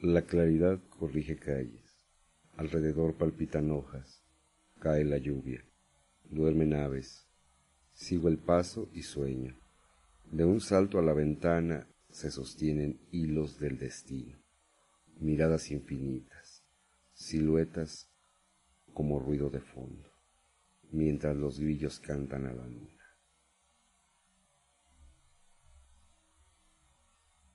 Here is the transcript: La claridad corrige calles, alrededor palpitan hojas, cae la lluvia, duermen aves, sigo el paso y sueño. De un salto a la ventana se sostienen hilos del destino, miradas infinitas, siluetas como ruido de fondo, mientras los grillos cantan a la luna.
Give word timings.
La 0.00 0.22
claridad 0.22 0.78
corrige 0.90 1.40
calles, 1.40 2.06
alrededor 2.56 3.16
palpitan 3.16 3.72
hojas, 3.72 4.22
cae 4.78 5.04
la 5.04 5.18
lluvia, 5.18 5.64
duermen 6.30 6.72
aves, 6.74 7.26
sigo 7.94 8.28
el 8.28 8.38
paso 8.38 8.88
y 8.92 9.02
sueño. 9.02 9.56
De 10.30 10.44
un 10.44 10.60
salto 10.60 11.00
a 11.00 11.02
la 11.02 11.14
ventana 11.14 11.88
se 12.10 12.30
sostienen 12.30 13.00
hilos 13.10 13.58
del 13.58 13.76
destino, 13.76 14.38
miradas 15.18 15.72
infinitas, 15.72 16.62
siluetas 17.12 18.08
como 18.94 19.18
ruido 19.18 19.50
de 19.50 19.60
fondo, 19.60 20.08
mientras 20.92 21.36
los 21.36 21.58
grillos 21.58 21.98
cantan 21.98 22.46
a 22.46 22.52
la 22.52 22.68
luna. 22.68 22.97